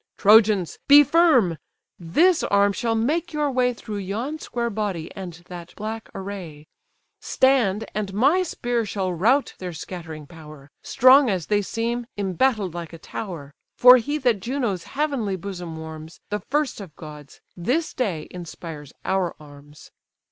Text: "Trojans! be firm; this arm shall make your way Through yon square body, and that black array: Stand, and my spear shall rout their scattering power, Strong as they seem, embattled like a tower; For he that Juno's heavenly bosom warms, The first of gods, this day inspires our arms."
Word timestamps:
"Trojans! 0.17 0.79
be 0.87 1.03
firm; 1.03 1.59
this 1.99 2.41
arm 2.41 2.73
shall 2.73 2.95
make 2.95 3.31
your 3.33 3.51
way 3.51 3.71
Through 3.71 3.97
yon 3.99 4.39
square 4.39 4.71
body, 4.71 5.11
and 5.15 5.33
that 5.45 5.75
black 5.75 6.09
array: 6.15 6.65
Stand, 7.19 7.85
and 7.93 8.11
my 8.11 8.41
spear 8.41 8.83
shall 8.83 9.13
rout 9.13 9.53
their 9.59 9.73
scattering 9.73 10.25
power, 10.25 10.71
Strong 10.81 11.29
as 11.29 11.45
they 11.45 11.61
seem, 11.61 12.07
embattled 12.17 12.73
like 12.73 12.93
a 12.93 12.97
tower; 12.97 13.53
For 13.77 13.97
he 13.97 14.17
that 14.17 14.39
Juno's 14.39 14.85
heavenly 14.85 15.35
bosom 15.35 15.77
warms, 15.77 16.19
The 16.31 16.39
first 16.49 16.81
of 16.81 16.95
gods, 16.95 17.39
this 17.55 17.93
day 17.93 18.27
inspires 18.31 18.91
our 19.05 19.35
arms." 19.39 19.91